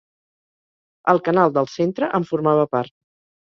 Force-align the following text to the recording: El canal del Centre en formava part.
El 1.13 1.21
canal 1.29 1.55
del 1.59 1.71
Centre 1.77 2.13
en 2.21 2.29
formava 2.33 2.69
part. 2.77 2.99